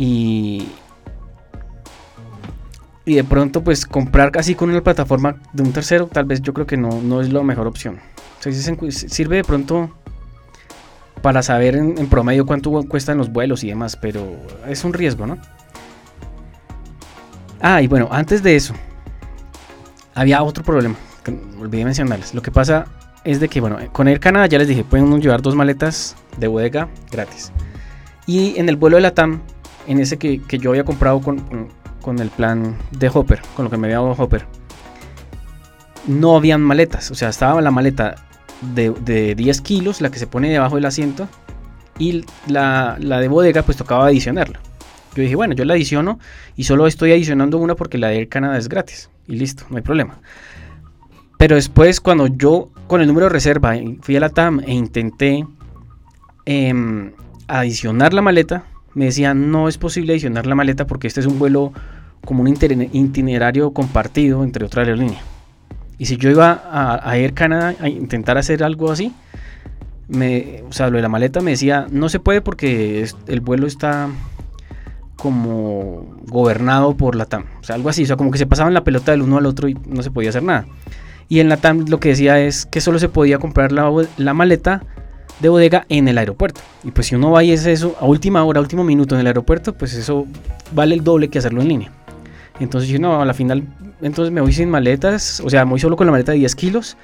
Y, 0.00 0.66
y 3.04 3.16
de 3.16 3.22
pronto 3.22 3.62
pues 3.62 3.84
comprar 3.84 4.32
casi 4.32 4.54
con 4.54 4.70
una 4.70 4.80
plataforma 4.80 5.36
de 5.52 5.62
un 5.62 5.72
tercero, 5.72 6.06
tal 6.06 6.24
vez 6.24 6.40
yo 6.40 6.54
creo 6.54 6.66
que 6.66 6.78
no, 6.78 7.02
no 7.02 7.20
es 7.20 7.30
la 7.30 7.42
mejor 7.42 7.66
opción. 7.66 8.00
O 8.38 8.90
sirve 8.90 9.36
de 9.36 9.44
pronto 9.44 9.90
para 11.20 11.42
saber 11.42 11.76
en, 11.76 12.06
promedio 12.06 12.46
cuánto 12.46 12.70
cuestan 12.84 13.18
los 13.18 13.30
vuelos 13.30 13.62
y 13.62 13.68
demás, 13.68 13.94
pero 13.94 14.26
es 14.66 14.84
un 14.84 14.94
riesgo, 14.94 15.26
¿no? 15.26 15.36
Ah, 17.60 17.82
y 17.82 17.86
bueno, 17.86 18.08
antes 18.10 18.42
de 18.42 18.56
eso, 18.56 18.72
había 20.14 20.42
otro 20.42 20.64
problema, 20.64 20.94
que 21.22 21.38
olvidé 21.60 21.84
mencionarles. 21.84 22.32
Lo 22.32 22.40
que 22.40 22.50
pasa 22.50 22.86
es 23.22 23.38
de 23.38 23.50
que, 23.50 23.60
bueno, 23.60 23.76
con 23.92 24.08
Air 24.08 24.18
Canada 24.18 24.46
ya 24.46 24.56
les 24.56 24.66
dije, 24.66 24.82
pueden 24.82 25.20
llevar 25.20 25.42
dos 25.42 25.54
maletas 25.54 26.16
de 26.38 26.48
bodega 26.48 26.88
gratis. 27.12 27.52
Y 28.26 28.58
en 28.58 28.70
el 28.70 28.76
vuelo 28.76 28.96
de 28.96 29.02
la 29.02 29.12
TAM, 29.12 29.42
en 29.86 30.00
ese 30.00 30.18
que, 30.18 30.40
yo 30.58 30.70
había 30.70 30.84
comprado 30.84 31.20
con, 31.20 31.68
con, 32.00 32.18
el 32.18 32.30
plan 32.30 32.76
de 32.92 33.10
Hopper, 33.12 33.40
con 33.54 33.64
lo 33.64 33.70
que 33.70 33.76
me 33.76 33.86
había 33.86 33.98
dado 33.98 34.12
Hopper, 34.12 34.46
no 36.06 36.36
habían 36.36 36.60
maletas. 36.60 37.10
O 37.10 37.14
sea, 37.14 37.28
estaba 37.28 37.60
la 37.60 37.70
maleta 37.70 38.16
de, 38.62 39.34
10 39.34 39.60
kilos, 39.60 40.00
la 40.00 40.10
que 40.10 40.18
se 40.18 40.26
pone 40.26 40.50
debajo 40.50 40.76
del 40.76 40.84
asiento, 40.84 41.28
y 41.98 42.24
la, 42.46 42.96
de 42.98 43.28
bodega 43.28 43.62
pues 43.62 43.76
tocaba 43.76 44.06
adicionarla. 44.06 44.60
Yo 45.14 45.22
dije, 45.22 45.34
bueno, 45.34 45.54
yo 45.54 45.64
la 45.64 45.74
adiciono 45.74 46.18
y 46.56 46.64
solo 46.64 46.86
estoy 46.86 47.12
adicionando 47.12 47.58
una 47.58 47.74
porque 47.74 47.98
la 47.98 48.08
de 48.08 48.18
Air 48.18 48.28
Canada 48.28 48.56
es 48.56 48.68
gratis. 48.68 49.10
Y 49.26 49.36
listo, 49.36 49.64
no 49.68 49.76
hay 49.76 49.82
problema. 49.82 50.20
Pero 51.36 51.56
después 51.56 52.00
cuando 52.00 52.26
yo 52.26 52.70
con 52.86 53.00
el 53.00 53.08
número 53.08 53.26
de 53.26 53.30
reserva 53.30 53.74
fui 54.02 54.16
a 54.16 54.20
la 54.20 54.28
TAM 54.28 54.60
e 54.60 54.72
intenté 54.72 55.46
em, 56.44 57.12
adicionar 57.48 58.14
la 58.14 58.22
maleta, 58.22 58.64
me 58.94 59.06
decían 59.06 59.50
no 59.50 59.68
es 59.68 59.78
posible 59.78 60.12
adicionar 60.12 60.46
la 60.46 60.54
maleta 60.54 60.86
porque 60.86 61.06
este 61.06 61.20
es 61.20 61.26
un 61.26 61.38
vuelo 61.38 61.72
como 62.24 62.42
un 62.42 62.48
itinerario 62.48 63.72
compartido 63.72 64.44
entre 64.44 64.64
otra 64.64 64.82
aerolínea. 64.82 65.20
Y 65.98 66.06
si 66.06 66.16
yo 66.16 66.30
iba 66.30 66.62
a, 66.70 67.16
Air 67.16 67.34
Canada 67.34 67.74
a 67.80 67.88
intentar 67.88 68.38
hacer 68.38 68.62
algo 68.62 68.90
así, 68.90 69.12
me, 70.08 70.62
o 70.68 70.72
sea, 70.72 70.88
lo 70.88 70.96
de 70.96 71.02
la 71.02 71.08
maleta 71.08 71.40
me 71.40 71.52
decía, 71.52 71.86
no 71.90 72.08
se 72.08 72.20
puede 72.20 72.40
porque 72.40 73.06
el 73.26 73.40
vuelo 73.40 73.66
está 73.66 74.08
como 75.20 76.16
gobernado 76.26 76.96
por 76.96 77.14
la 77.14 77.26
TAM. 77.26 77.44
O 77.60 77.64
sea, 77.64 77.76
algo 77.76 77.90
así. 77.90 78.04
O 78.04 78.06
sea, 78.06 78.16
como 78.16 78.30
que 78.30 78.38
se 78.38 78.46
pasaban 78.46 78.74
la 78.74 78.82
pelota 78.82 79.12
del 79.12 79.22
uno 79.22 79.36
al 79.36 79.46
otro 79.46 79.68
y 79.68 79.76
no 79.86 80.02
se 80.02 80.10
podía 80.10 80.30
hacer 80.30 80.42
nada. 80.42 80.66
Y 81.28 81.40
en 81.40 81.48
la 81.48 81.58
TAM 81.58 81.84
lo 81.88 82.00
que 82.00 82.08
decía 82.08 82.40
es 82.40 82.66
que 82.66 82.80
solo 82.80 82.98
se 82.98 83.08
podía 83.08 83.38
comprar 83.38 83.70
la, 83.70 84.34
maleta 84.34 84.82
de 85.40 85.48
bodega 85.48 85.86
en 85.88 86.08
el 86.08 86.18
aeropuerto. 86.18 86.60
Y 86.84 86.90
pues 86.90 87.08
si 87.08 87.14
uno 87.14 87.30
va 87.30 87.42
y 87.42 87.52
es 87.52 87.66
eso 87.66 87.96
a 88.00 88.04
última 88.04 88.44
hora, 88.44 88.60
último 88.60 88.84
minuto 88.84 89.14
en 89.14 89.22
el 89.22 89.26
aeropuerto, 89.26 89.72
pues 89.72 89.94
eso 89.94 90.26
vale 90.72 90.94
el 90.94 91.02
doble 91.02 91.28
que 91.28 91.38
hacerlo 91.38 91.60
en 91.62 91.68
línea. 91.68 91.92
Entonces 92.60 92.90
yo 92.90 92.98
no, 92.98 93.20
a 93.20 93.24
la 93.24 93.34
final, 93.34 93.64
entonces 94.02 94.32
me 94.32 94.40
voy 94.40 94.52
sin 94.52 94.68
maletas, 94.68 95.40
o 95.40 95.48
sea, 95.48 95.64
me 95.64 95.72
voy 95.72 95.80
solo 95.80 95.96
con 95.96 96.06
la 96.06 96.12
maleta 96.12 96.32
de 96.32 96.38
10 96.38 96.54
kilos 96.54 96.96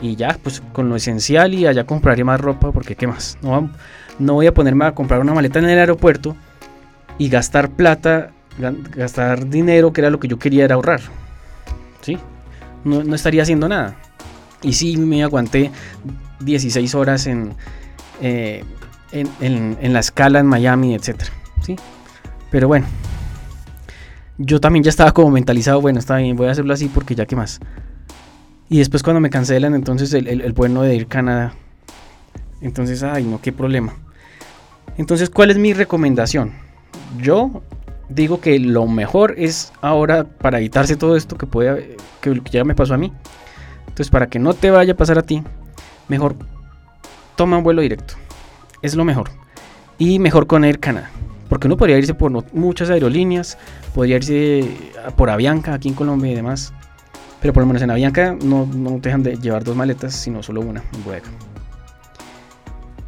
y 0.00 0.16
ya, 0.16 0.36
pues 0.42 0.62
con 0.72 0.88
lo 0.88 0.96
esencial 0.96 1.54
y 1.54 1.66
allá 1.66 1.84
compraré 1.84 2.24
más 2.24 2.40
ropa 2.40 2.72
porque 2.72 2.96
qué 2.96 3.06
más. 3.06 3.38
No, 3.40 3.70
no 4.18 4.34
voy 4.34 4.46
a 4.46 4.54
ponerme 4.54 4.86
a 4.86 4.94
comprar 4.94 5.20
una 5.20 5.34
maleta 5.34 5.60
en 5.60 5.66
el 5.66 5.78
aeropuerto 5.78 6.36
y 7.16 7.28
gastar 7.28 7.70
plata, 7.70 8.32
gastar 8.96 9.48
dinero, 9.48 9.92
que 9.92 10.00
era 10.00 10.10
lo 10.10 10.18
que 10.18 10.28
yo 10.28 10.38
quería 10.38 10.66
ahorrar. 10.66 11.00
¿Sí? 12.00 12.18
No, 12.84 13.14
estaría 13.14 13.42
haciendo 13.42 13.68
nada. 13.68 13.96
Y 14.62 14.72
sí, 14.72 14.96
me 14.96 15.22
aguanté 15.22 15.70
16 16.40 16.94
horas 16.94 17.26
en, 17.26 17.54
eh, 18.20 18.64
en, 19.12 19.92
la 19.92 20.00
escala 20.00 20.40
en 20.40 20.46
Miami, 20.46 20.94
etc. 20.94 21.22
¿sí? 21.62 21.76
Pero 22.50 22.68
bueno, 22.68 22.86
yo 24.38 24.60
también 24.60 24.82
ya 24.82 24.90
estaba 24.90 25.12
como 25.12 25.30
mentalizado, 25.30 25.80
bueno, 25.80 25.98
está 25.98 26.16
bien, 26.16 26.36
voy 26.36 26.48
a 26.48 26.52
hacerlo 26.52 26.72
así 26.74 26.88
porque 26.88 27.14
ya 27.14 27.26
que 27.26 27.36
más. 27.36 27.60
Y 28.68 28.78
después 28.78 29.02
cuando 29.02 29.20
me 29.20 29.30
cancelan, 29.30 29.74
entonces 29.74 30.12
el, 30.12 30.28
el, 30.28 30.52
bueno 30.52 30.82
de 30.82 30.94
ir 30.94 31.04
a 31.04 31.08
Canadá. 31.08 31.54
Entonces, 32.60 33.02
ay, 33.02 33.24
no, 33.24 33.40
qué 33.40 33.52
problema. 33.52 33.94
Entonces, 34.98 35.30
¿cuál 35.30 35.50
es 35.50 35.58
mi 35.58 35.72
recomendación? 35.72 36.52
Yo 37.20 37.62
digo 38.08 38.40
que 38.40 38.58
lo 38.58 38.86
mejor 38.86 39.34
es 39.38 39.72
ahora 39.80 40.24
para 40.24 40.58
evitarse 40.58 40.96
todo 40.96 41.16
esto 41.16 41.36
que 41.36 41.46
puede 41.46 41.96
que 42.20 42.40
ya 42.50 42.64
me 42.64 42.74
pasó 42.74 42.94
a 42.94 42.98
mí. 42.98 43.12
Entonces, 43.86 44.10
para 44.10 44.26
que 44.26 44.38
no 44.38 44.54
te 44.54 44.70
vaya 44.70 44.92
a 44.92 44.96
pasar 44.96 45.18
a 45.18 45.22
ti, 45.22 45.42
mejor 46.08 46.36
toma 47.36 47.58
un 47.58 47.64
vuelo 47.64 47.82
directo. 47.82 48.14
Es 48.82 48.94
lo 48.94 49.04
mejor. 49.04 49.30
Y 49.98 50.18
mejor 50.18 50.46
con 50.46 50.64
Air 50.64 50.78
Canada. 50.78 51.10
Porque 51.48 51.66
uno 51.66 51.76
podría 51.76 51.96
irse 51.96 52.14
por 52.14 52.30
muchas 52.52 52.90
aerolíneas, 52.90 53.56
podría 53.94 54.16
irse 54.16 54.68
por 55.16 55.30
Avianca 55.30 55.74
aquí 55.74 55.88
en 55.88 55.94
Colombia 55.94 56.32
y 56.32 56.34
demás. 56.34 56.72
Pero 57.40 57.52
por 57.52 57.62
lo 57.62 57.66
menos 57.68 57.82
en 57.82 57.90
Avianca 57.90 58.36
no, 58.42 58.66
no 58.66 59.00
te 59.00 59.08
dejan 59.08 59.22
de 59.22 59.36
llevar 59.36 59.64
dos 59.64 59.76
maletas, 59.76 60.14
sino 60.14 60.42
solo 60.42 60.60
una 60.60 60.82
en 60.92 61.04
bodega. 61.04 61.28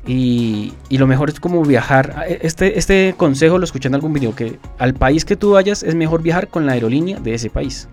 Y, 0.06 0.72
y, 0.88 0.98
lo 0.98 1.06
mejor 1.06 1.28
es 1.28 1.38
como 1.38 1.62
viajar. 1.62 2.14
Ah, 2.16 2.26
e, 2.26 2.38
este, 2.42 2.78
este 2.78 3.14
consejo 3.16 3.58
lo 3.58 3.64
escuché 3.64 3.88
en 3.88 3.94
algún 3.94 4.12
video, 4.12 4.34
que 4.34 4.58
al 4.78 4.94
país 4.94 5.24
que 5.24 5.36
tú 5.36 5.52
vayas 5.52 5.82
es 5.82 5.94
mejor 5.94 6.22
viajar 6.22 6.48
con 6.48 6.64
la 6.64 6.72
aerolínea 6.72 7.20
de 7.20 7.34
ese 7.34 7.50
país. 7.50 7.86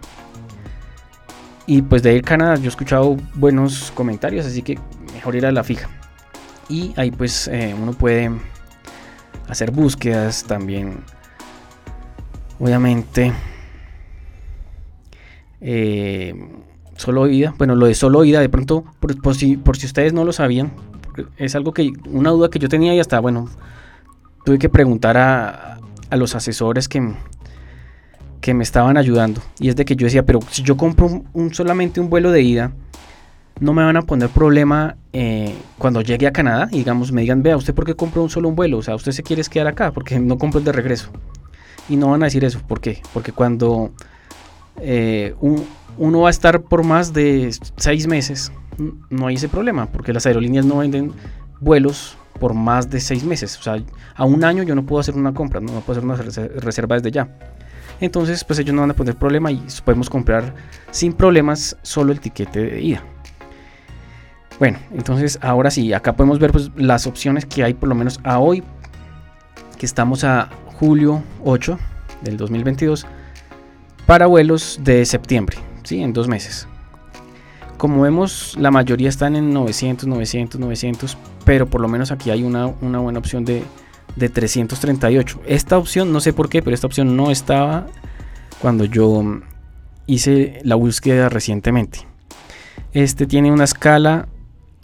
Y 1.65 1.81
pues 1.81 2.01
de 2.01 2.15
ir 2.15 2.21
Canadá 2.23 2.55
yo 2.55 2.65
he 2.65 2.67
escuchado 2.69 3.17
buenos 3.35 3.91
comentarios, 3.93 4.45
así 4.45 4.61
que 4.61 4.79
mejor 5.17 5.35
ir 5.35 5.45
a 5.45 5.51
la 5.51 5.63
fija. 5.63 5.89
Y 6.69 6.93
ahí 6.95 7.11
pues 7.11 7.47
eh, 7.47 7.75
uno 7.79 7.93
puede 7.93 8.31
hacer 9.47 9.71
búsquedas 9.71 10.43
también. 10.43 10.99
Obviamente 12.59 13.33
eh, 15.59 16.35
solo 16.95 17.27
ida. 17.27 17.55
Bueno, 17.57 17.75
lo 17.75 17.87
de 17.87 17.95
solo 17.95 18.23
ida, 18.23 18.39
de 18.39 18.49
pronto, 18.49 18.83
por, 18.99 19.35
si, 19.35 19.57
por 19.57 19.77
si 19.77 19.87
ustedes 19.87 20.13
no 20.13 20.23
lo 20.23 20.33
sabían, 20.33 20.71
es 21.37 21.55
algo 21.55 21.73
que, 21.73 21.91
una 22.05 22.29
duda 22.29 22.49
que 22.49 22.59
yo 22.59 22.69
tenía 22.69 22.93
y 22.93 22.99
hasta, 22.99 23.19
bueno, 23.19 23.49
tuve 24.45 24.59
que 24.59 24.69
preguntar 24.69 25.17
a, 25.17 25.79
a 26.09 26.15
los 26.15 26.35
asesores 26.35 26.87
que, 26.87 27.15
que 28.39 28.53
me 28.53 28.63
estaban 28.63 28.97
ayudando. 28.97 29.41
Y 29.59 29.69
es 29.69 29.75
de 29.75 29.85
que 29.85 29.95
yo 29.95 30.05
decía, 30.05 30.25
pero 30.25 30.39
si 30.51 30.61
yo 30.61 30.77
compro 30.77 31.23
un, 31.33 31.53
solamente 31.53 31.99
un 31.99 32.09
vuelo 32.09 32.31
de 32.31 32.43
ida, 32.43 32.71
no 33.59 33.73
me 33.73 33.83
van 33.83 33.97
a 33.97 34.01
poner 34.01 34.29
problema 34.29 34.97
eh, 35.13 35.55
cuando 35.77 36.01
llegue 36.01 36.27
a 36.27 36.31
Canadá 36.31 36.67
y 36.71 36.79
digamos, 36.79 37.11
me 37.11 37.21
digan, 37.21 37.43
vea, 37.43 37.57
¿usted 37.57 37.73
por 37.73 37.85
qué 37.85 37.95
compró 37.95 38.23
un 38.23 38.29
solo 38.29 38.49
un 38.49 38.55
vuelo? 38.55 38.77
O 38.77 38.81
sea, 38.81 38.95
¿usted 38.95 39.11
se 39.11 39.23
quiere 39.23 39.43
quedar 39.43 39.67
acá? 39.67 39.91
Porque 39.91 40.19
no 40.19 40.37
compro 40.37 40.59
el 40.59 40.65
de 40.65 40.71
regreso. 40.71 41.09
Y 41.89 41.95
no 41.95 42.11
van 42.11 42.21
a 42.23 42.25
decir 42.25 42.43
eso. 42.43 42.59
¿Por 42.67 42.81
qué? 42.81 43.01
Porque 43.13 43.31
cuando 43.31 43.91
eh, 44.81 45.33
uno 45.97 46.19
va 46.21 46.27
a 46.27 46.31
estar 46.31 46.61
por 46.61 46.83
más 46.83 47.13
de 47.13 47.55
seis 47.77 48.07
meses, 48.07 48.51
no 49.09 49.27
hay 49.27 49.35
ese 49.35 49.49
problema, 49.49 49.87
porque 49.87 50.13
las 50.13 50.25
aerolíneas 50.25 50.65
no 50.65 50.77
venden 50.77 51.11
vuelos 51.59 52.17
por 52.39 52.53
más 52.53 52.89
de 52.89 52.99
seis 52.99 53.23
meses. 53.23 53.57
O 53.57 53.63
sea, 53.63 53.81
a 54.15 54.25
un 54.25 54.43
año 54.43 54.63
yo 54.63 54.75
no 54.75 54.85
puedo 54.85 54.99
hacer 54.99 55.15
una 55.15 55.33
compra, 55.33 55.59
no 55.59 55.79
puedo 55.81 55.99
hacer 55.99 56.03
una 56.03 56.15
reserva 56.59 56.95
desde 56.95 57.11
ya. 57.11 57.29
Entonces, 57.99 58.43
pues 58.43 58.59
ellos 58.59 58.75
no 58.75 58.81
van 58.81 58.91
a 58.91 58.93
poner 58.93 59.15
problema 59.15 59.51
y 59.51 59.63
podemos 59.83 60.09
comprar 60.09 60.53
sin 60.91 61.13
problemas 61.13 61.75
solo 61.81 62.11
el 62.11 62.19
tiquete 62.19 62.59
de 62.59 62.81
ida. 62.81 63.03
Bueno, 64.59 64.79
entonces 64.91 65.37
ahora 65.41 65.69
sí, 65.69 65.93
acá 65.93 66.15
podemos 66.15 66.39
ver 66.39 66.51
pues, 66.51 66.71
las 66.75 67.05
opciones 67.05 67.45
que 67.45 67.63
hay 67.63 67.73
por 67.73 67.89
lo 67.89 67.95
menos 67.95 68.19
a 68.23 68.39
hoy, 68.39 68.63
que 69.77 69.85
estamos 69.85 70.23
a 70.23 70.49
julio 70.79 71.21
8 71.43 71.77
del 72.23 72.37
2022 72.37 73.05
para 74.07 74.25
vuelos 74.25 74.79
de 74.83 75.05
septiembre, 75.05 75.57
¿sí? 75.83 76.01
en 76.01 76.13
dos 76.13 76.27
meses. 76.27 76.67
Como 77.77 78.01
vemos, 78.01 78.55
la 78.57 78.71
mayoría 78.71 79.09
están 79.09 79.35
en 79.35 79.53
900, 79.53 80.07
900, 80.07 80.59
900, 80.59 81.17
pero 81.45 81.67
por 81.67 81.79
lo 81.79 81.87
menos 81.87 82.11
aquí 82.11 82.31
hay 82.31 82.43
una, 82.43 82.65
buena 82.65 83.19
opción 83.19 83.45
de, 83.45 83.63
de 84.15 84.29
338. 84.29 85.41
Esta 85.45 85.77
opción, 85.77 86.11
no 86.11 86.19
sé 86.19 86.33
por 86.33 86.49
qué, 86.49 86.63
pero 86.63 86.73
esta 86.73 86.87
opción 86.87 87.15
no 87.15 87.29
estaba 87.29 87.85
cuando 88.59 88.85
yo 88.85 89.23
hice 90.07 90.59
la 90.63 90.73
búsqueda 90.73 91.29
recientemente. 91.29 91.99
Este 92.93 93.27
tiene 93.27 93.51
una 93.51 93.65
escala 93.65 94.27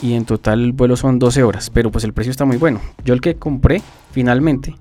y 0.03 0.15
en 0.15 0.25
total 0.25 0.62
el 0.62 0.74
vuelo 0.74 0.98
son 0.98 1.17
12 1.17 1.43
horas, 1.43 1.69
pero 1.69 1.89
pues 1.89 2.03
el 2.03 2.12
precio 2.12 2.29
está 2.29 2.43
muy 2.43 2.57
bueno. 2.57 2.81
Yo 3.05 3.13
el 3.13 3.22
que 3.22 3.36
compré 3.36 3.81
finalmente 4.12 4.75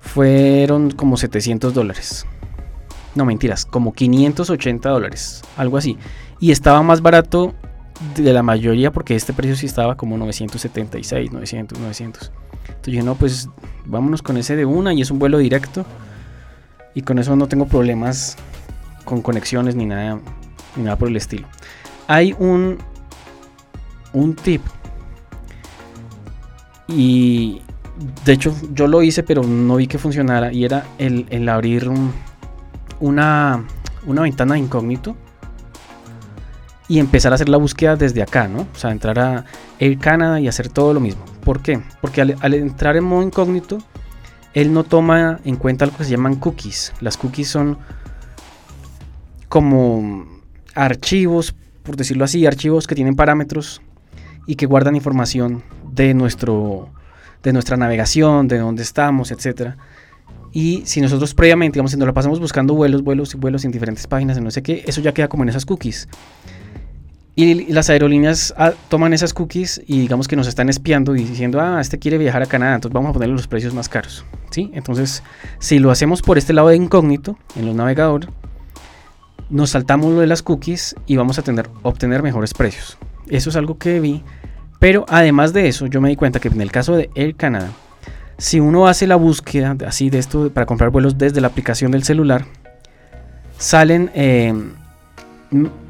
fueron 0.00 0.90
como 0.90 1.16
700 1.16 1.72
dólares. 1.72 2.26
No 3.14 3.24
mentiras, 3.24 3.64
como 3.64 3.92
580 3.92 4.90
dólares, 4.90 5.42
algo 5.56 5.76
así. 5.76 5.96
Y 6.40 6.50
estaba 6.50 6.82
más 6.82 7.02
barato 7.02 7.54
de 8.16 8.32
la 8.32 8.42
mayoría 8.42 8.90
porque 8.90 9.14
este 9.14 9.32
precio 9.32 9.54
sí 9.54 9.66
estaba 9.66 9.96
como 9.96 10.18
976, 10.18 11.30
900, 11.30 11.78
900. 11.78 12.32
Entonces 12.66 12.94
yo 12.94 13.04
no, 13.04 13.14
pues 13.14 13.48
vámonos 13.86 14.22
con 14.22 14.36
ese 14.38 14.56
de 14.56 14.64
una 14.64 14.92
y 14.92 15.02
es 15.02 15.12
un 15.12 15.20
vuelo 15.20 15.38
directo. 15.38 15.86
Y 16.96 17.02
con 17.02 17.20
eso 17.20 17.36
no 17.36 17.46
tengo 17.46 17.66
problemas 17.66 18.36
con 19.04 19.22
conexiones 19.22 19.76
ni 19.76 19.86
nada, 19.86 20.18
ni 20.74 20.82
nada 20.82 20.96
por 20.96 21.06
el 21.06 21.14
estilo. 21.14 21.46
Hay 22.08 22.34
un, 22.40 22.78
un 24.12 24.34
tip. 24.34 24.62
Y 26.88 27.62
de 28.24 28.32
hecho 28.32 28.54
yo 28.72 28.88
lo 28.88 29.02
hice 29.02 29.22
pero 29.22 29.42
no 29.42 29.76
vi 29.76 29.86
que 29.86 29.98
funcionara. 29.98 30.52
Y 30.52 30.64
era 30.64 30.86
el, 30.98 31.26
el 31.30 31.48
abrir 31.48 31.88
un 31.88 32.12
una, 33.00 33.64
una 34.06 34.22
ventana 34.22 34.54
de 34.54 34.60
incógnito 34.60 35.16
y 36.86 36.98
empezar 36.98 37.32
a 37.32 37.36
hacer 37.36 37.48
la 37.48 37.56
búsqueda 37.56 37.96
desde 37.96 38.22
acá, 38.22 38.48
¿no? 38.48 38.66
O 38.74 38.78
sea, 38.78 38.90
entrar 38.90 39.18
a 39.18 39.44
Air 39.78 39.98
Canada 39.98 40.40
y 40.40 40.48
hacer 40.48 40.68
todo 40.68 40.92
lo 40.92 41.00
mismo. 41.00 41.24
¿Por 41.44 41.62
qué? 41.62 41.80
Porque 42.00 42.20
al, 42.20 42.54
entrar 42.54 42.96
en 42.96 43.04
modo 43.04 43.22
incógnito, 43.22 43.78
él 44.54 44.72
no 44.72 44.84
toma 44.84 45.40
en 45.44 45.56
cuenta 45.56 45.86
lo 45.86 45.96
que 45.96 46.04
se 46.04 46.10
llaman 46.10 46.36
cookies. 46.36 46.92
Las 47.00 47.16
cookies 47.16 47.48
son 47.48 47.78
como 49.48 50.26
archivos, 50.74 51.54
por 51.82 51.96
decirlo 51.96 52.24
así, 52.24 52.44
archivos 52.44 52.86
que 52.86 52.94
tienen 52.94 53.14
parámetros 53.14 53.80
y 54.50 54.56
que 54.56 54.66
guardan 54.66 54.96
información 54.96 55.62
de 55.92 56.12
nuestro 56.12 56.88
de 57.44 57.52
nuestra 57.52 57.76
navegación, 57.76 58.48
de 58.48 58.58
dónde 58.58 58.82
estamos, 58.82 59.30
etcétera. 59.30 59.76
Y 60.52 60.82
si 60.86 61.00
nosotros 61.00 61.34
previamente, 61.34 61.76
digamos, 61.76 61.92
si 61.92 61.96
nos 61.96 62.08
lo 62.08 62.12
pasamos 62.12 62.40
buscando 62.40 62.74
vuelos, 62.74 63.02
vuelos 63.02 63.32
y 63.32 63.36
vuelos 63.36 63.64
en 63.64 63.70
diferentes 63.70 64.08
páginas, 64.08 64.36
en 64.36 64.42
no 64.42 64.50
sé 64.50 64.64
qué, 64.64 64.82
eso 64.88 65.00
ya 65.00 65.14
queda 65.14 65.28
como 65.28 65.44
en 65.44 65.50
esas 65.50 65.64
cookies. 65.64 66.08
Y 67.36 67.72
las 67.72 67.90
aerolíneas 67.90 68.52
ah, 68.56 68.72
toman 68.88 69.12
esas 69.12 69.32
cookies 69.32 69.82
y 69.86 70.00
digamos 70.00 70.26
que 70.26 70.34
nos 70.34 70.48
están 70.48 70.68
espiando 70.68 71.14
y 71.14 71.22
diciendo, 71.22 71.60
ah, 71.60 71.80
este 71.80 72.00
quiere 72.00 72.18
viajar 72.18 72.42
a 72.42 72.46
Canadá, 72.46 72.74
entonces 72.74 72.92
vamos 72.92 73.10
a 73.10 73.12
ponerle 73.12 73.36
los 73.36 73.46
precios 73.46 73.72
más 73.72 73.88
caros. 73.88 74.24
¿Sí? 74.50 74.72
Entonces, 74.74 75.22
si 75.60 75.78
lo 75.78 75.92
hacemos 75.92 76.22
por 76.22 76.38
este 76.38 76.54
lado 76.54 76.68
de 76.68 76.76
incógnito, 76.76 77.38
en 77.54 77.66
los 77.66 77.76
navegadores, 77.76 78.28
nos 79.48 79.70
saltamos 79.70 80.12
lo 80.12 80.20
de 80.20 80.26
las 80.26 80.42
cookies 80.42 80.96
y 81.06 81.14
vamos 81.14 81.38
a 81.38 81.42
tener, 81.42 81.70
obtener 81.82 82.24
mejores 82.24 82.52
precios. 82.52 82.98
Eso 83.30 83.50
es 83.50 83.56
algo 83.56 83.78
que 83.78 84.00
vi. 84.00 84.22
Pero 84.78 85.04
además 85.08 85.52
de 85.52 85.68
eso, 85.68 85.86
yo 85.86 86.00
me 86.00 86.08
di 86.08 86.16
cuenta 86.16 86.40
que 86.40 86.48
en 86.48 86.60
el 86.60 86.72
caso 86.72 86.96
de 86.96 87.10
Air 87.14 87.36
Canada, 87.36 87.70
si 88.38 88.60
uno 88.60 88.86
hace 88.88 89.06
la 89.06 89.16
búsqueda 89.16 89.76
así 89.86 90.08
de 90.08 90.18
esto 90.18 90.50
para 90.50 90.66
comprar 90.66 90.90
vuelos 90.90 91.18
desde 91.18 91.40
la 91.40 91.48
aplicación 91.48 91.92
del 91.92 92.02
celular, 92.02 92.46
salen 93.58 94.10
eh, 94.14 94.54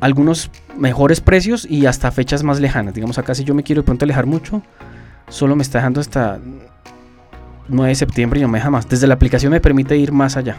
algunos 0.01 0.51
mejores 0.77 1.21
precios 1.21 1.67
y 1.71 1.87
hasta 1.87 2.11
fechas 2.11 2.43
más 2.43 2.61
lejanas. 2.61 2.95
Digamos 2.95 3.19
acá 3.19 3.35
si 3.35 3.45
yo 3.45 3.55
me 3.55 3.63
quiero 3.63 3.83
de 3.83 3.87
pronto 3.87 4.05
alejar 4.05 4.27
mucho, 4.27 4.63
solo 5.29 5.55
me 5.55 5.63
está 5.63 5.79
dejando 5.79 6.01
hasta 6.01 6.41
9 7.69 7.89
de 7.89 7.95
septiembre 7.95 8.41
y 8.41 8.43
no 8.43 8.49
me 8.49 8.59
deja 8.59 8.71
más. 8.71 8.89
Desde 8.89 9.07
la 9.07 9.15
aplicación 9.15 9.53
me 9.53 9.61
permite 9.61 9.97
ir 9.97 10.11
más 10.11 10.37
allá. 10.37 10.57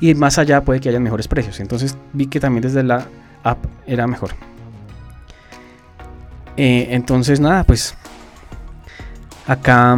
Y 0.00 0.12
más 0.14 0.38
allá 0.38 0.62
puede 0.62 0.80
que 0.80 0.88
haya 0.88 1.00
mejores 1.00 1.28
precios. 1.28 1.60
Entonces 1.60 1.96
vi 2.12 2.26
que 2.26 2.40
también 2.40 2.62
desde 2.62 2.82
la 2.82 3.06
app 3.44 3.64
era 3.86 4.08
mejor. 4.08 4.32
Eh, 6.56 6.88
entonces 6.90 7.40
nada, 7.40 7.64
pues 7.64 7.94
acá 9.46 9.96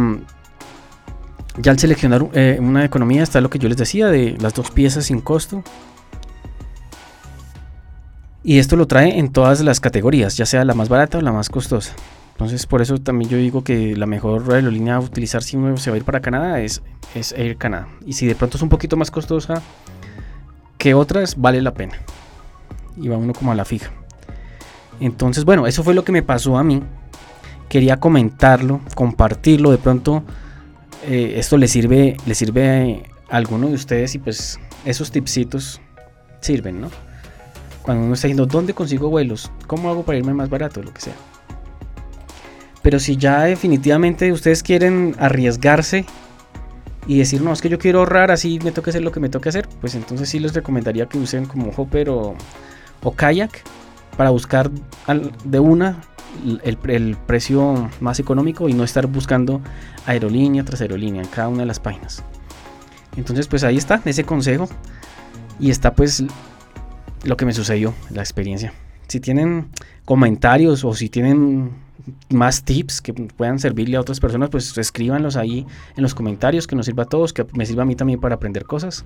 ya 1.57 1.71
al 1.71 1.79
seleccionar 1.79 2.25
eh, 2.33 2.57
una 2.59 2.85
economía 2.85 3.23
está 3.23 3.41
lo 3.41 3.49
que 3.49 3.59
yo 3.59 3.67
les 3.67 3.77
decía 3.77 4.07
de 4.07 4.37
las 4.39 4.53
dos 4.53 4.71
piezas 4.71 5.05
sin 5.05 5.21
costo. 5.21 5.63
Y 8.43 8.59
esto 8.59 8.77
lo 8.77 8.87
trae 8.87 9.19
en 9.19 9.31
todas 9.31 9.59
las 9.61 9.79
categorías, 9.79 10.37
ya 10.37 10.45
sea 10.45 10.63
la 10.63 10.73
más 10.73 10.87
barata 10.89 11.17
o 11.17 11.21
la 11.21 11.31
más 11.31 11.49
costosa. 11.49 11.93
Entonces 12.31 12.65
por 12.65 12.81
eso 12.81 12.97
también 12.97 13.29
yo 13.29 13.37
digo 13.37 13.63
que 13.65 13.97
la 13.97 14.05
mejor 14.05 14.53
aerolínea 14.53 14.95
a 14.95 14.99
utilizar 14.99 15.43
si 15.43 15.57
uno 15.57 15.75
se 15.75 15.89
va 15.89 15.95
a 15.95 15.97
ir 15.97 16.05
para 16.05 16.21
Canadá 16.21 16.61
es, 16.61 16.81
es 17.13 17.33
Air 17.33 17.57
Canada. 17.57 17.89
Y 18.05 18.13
si 18.13 18.25
de 18.25 18.35
pronto 18.35 18.55
es 18.55 18.63
un 18.63 18.69
poquito 18.69 18.95
más 18.95 19.11
costosa 19.11 19.61
que 20.77 20.93
otras, 20.93 21.35
vale 21.39 21.61
la 21.61 21.73
pena. 21.73 21.95
Y 22.95 23.09
va 23.09 23.17
uno 23.17 23.33
como 23.33 23.51
a 23.51 23.55
la 23.55 23.65
fija. 23.65 23.91
Entonces 24.99 25.45
bueno, 25.45 25.67
eso 25.67 25.83
fue 25.83 25.93
lo 25.93 26.03
que 26.03 26.11
me 26.11 26.23
pasó 26.23 26.57
a 26.57 26.63
mí. 26.63 26.81
Quería 27.69 27.97
comentarlo, 27.97 28.81
compartirlo. 28.95 29.71
De 29.71 29.77
pronto 29.77 30.23
eh, 31.05 31.35
esto 31.37 31.57
le 31.57 31.67
sirve, 31.67 32.17
le 32.25 32.35
sirve 32.35 33.03
a 33.29 33.37
alguno 33.37 33.67
de 33.67 33.75
ustedes 33.75 34.15
y 34.15 34.19
pues 34.19 34.59
esos 34.85 35.11
tipsitos 35.11 35.81
sirven, 36.41 36.81
¿no? 36.81 36.89
Cuando 37.81 38.03
uno 38.03 38.13
está 38.13 38.27
diciendo, 38.27 38.45
¿dónde 38.45 38.73
consigo 38.73 39.09
vuelos? 39.09 39.51
¿Cómo 39.67 39.89
hago 39.89 40.03
para 40.03 40.17
irme 40.17 40.33
más 40.33 40.49
barato? 40.49 40.83
Lo 40.83 40.93
que 40.93 41.01
sea. 41.01 41.15
Pero 42.81 42.99
si 42.99 43.17
ya 43.17 43.43
definitivamente 43.43 44.31
ustedes 44.31 44.63
quieren 44.63 45.15
arriesgarse 45.19 46.05
y 47.07 47.17
decir, 47.17 47.41
no, 47.41 47.51
es 47.51 47.61
que 47.61 47.69
yo 47.69 47.79
quiero 47.79 47.99
ahorrar, 47.99 48.31
así 48.31 48.59
me 48.63 48.71
toca 48.71 48.91
hacer 48.91 49.01
lo 49.01 49.11
que 49.11 49.19
me 49.19 49.29
toque 49.29 49.49
hacer, 49.49 49.67
pues 49.81 49.95
entonces 49.95 50.29
sí 50.29 50.39
les 50.39 50.53
recomendaría 50.53 51.07
que 51.07 51.17
usen 51.17 51.45
como 51.45 51.71
Hopper 51.75 52.09
o 52.09 52.35
Kayak 53.15 53.63
para 54.19 54.31
buscar 54.31 54.69
de 55.45 55.59
una 55.61 56.01
el, 56.65 57.15
precio 57.25 57.89
más 58.01 58.19
económico 58.19 58.67
y 58.67 58.73
no 58.73 58.83
estar 58.83 59.07
buscando 59.07 59.61
aerolínea 60.05 60.65
tras 60.65 60.81
aerolínea 60.81 61.21
en 61.21 61.29
cada 61.29 61.47
una 61.47 61.59
de 61.59 61.65
las 61.67 61.79
páginas. 61.79 62.21
Entonces 63.15 63.47
pues 63.47 63.63
ahí 63.63 63.77
está 63.77 64.01
ese 64.03 64.25
consejo 64.25 64.67
y 65.57 65.69
está 65.69 65.93
pues 65.93 66.21
lo 67.23 67.37
que 67.37 67.45
me 67.45 67.53
sucedió, 67.53 67.93
la 68.09 68.21
experiencia. 68.21 68.73
Si 69.07 69.21
tienen 69.21 69.69
comentarios 70.03 70.83
o 70.83 70.93
si 70.93 71.07
tienen 71.07 71.71
más 72.29 72.63
tips 72.65 72.99
que 72.99 73.13
puedan 73.13 73.57
servirle 73.57 73.95
a 73.95 74.01
otras 74.01 74.19
personas, 74.19 74.49
pues 74.49 74.77
escríbanlos 74.77 75.37
ahí 75.37 75.65
en 75.95 76.03
los 76.03 76.13
comentarios, 76.13 76.67
que 76.67 76.75
nos 76.75 76.87
sirva 76.87 77.03
a 77.03 77.07
todos, 77.07 77.31
que 77.31 77.45
me 77.53 77.65
sirva 77.65 77.83
a 77.83 77.85
mí 77.85 77.95
también 77.95 78.19
para 78.19 78.35
aprender 78.35 78.65
cosas. 78.65 79.05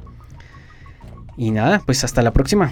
Y 1.38 1.51
nada, 1.51 1.84
pues 1.86 2.03
hasta 2.03 2.24
la 2.24 2.34
próxima. 2.34 2.72